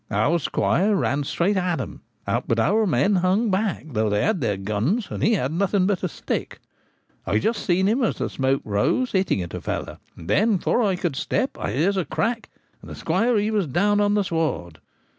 Our 0.09 0.39
squire 0.39 0.95
ran 0.95 1.25
straight 1.25 1.57
at 1.57 1.79
'em; 1.79 2.01
but 2.25 2.57
our 2.59 2.87
men 2.87 3.17
hung 3.17 3.51
back, 3.51 3.85
though 3.91 4.09
they 4.09 4.23
had 4.23 4.41
their 4.41 4.57
guns 4.57 5.09
and 5.11 5.21
he 5.21 5.33
had 5.35 5.51
nothing 5.53 5.85
but 5.85 6.01
a 6.01 6.07
sjfcick. 6.07 6.53
I 7.27 7.37
just 7.37 7.63
seen 7.63 7.85
him> 7.85 8.01
as 8.01 8.15
the 8.17 8.27
smoke 8.27 8.63
rose, 8.65 9.13
A 9.13 9.23
Cowardly 9.23 9.35
Blow. 9.35 9.35
195 9.37 9.37
hitting 9.37 9.41
at 9.43 9.53
a 9.53 9.61
fellow; 9.61 9.99
and 10.17 10.27
then, 10.27 10.57
before 10.57 10.81
I 10.81 10.95
could 10.95 11.15
step, 11.15 11.55
I 11.59 11.73
hears 11.73 11.97
a 11.97 12.05
crack, 12.05 12.49
and 12.81 12.89
the 12.89 12.95
squire 12.95 13.37
he 13.37 13.51
was 13.51 13.67
down 13.67 14.01
on 14.01 14.15
the 14.15 14.23
sward. 14.23 14.79